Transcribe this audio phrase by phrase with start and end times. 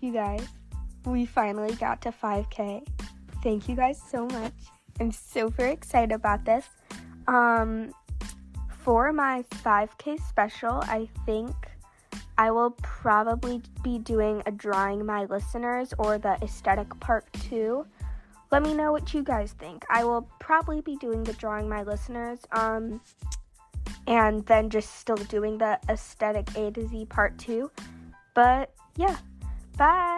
[0.00, 0.46] you guys,
[1.04, 2.86] we finally got to 5K.
[3.42, 4.52] Thank you guys so much.
[5.00, 6.66] I'm super excited about this.
[7.26, 7.92] Um,
[8.68, 11.54] for my 5K special, I think
[12.36, 17.86] I will probably be doing a drawing my listeners or the aesthetic part two.
[18.50, 19.84] Let me know what you guys think.
[19.90, 22.40] I will probably be doing the drawing my listeners.
[22.52, 23.00] Um,
[24.06, 27.70] and then just still doing the aesthetic A to Z part two.
[28.38, 29.16] But yeah,
[29.76, 30.17] bye.